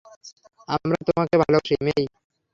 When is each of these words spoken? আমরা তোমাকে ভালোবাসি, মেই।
আমরা 0.67 0.97
তোমাকে 1.07 1.35
ভালোবাসি, 1.41 1.73
মেই। 1.85 2.03